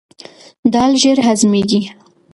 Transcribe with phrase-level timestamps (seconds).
[0.73, 1.81] دال ژر هضمیږي.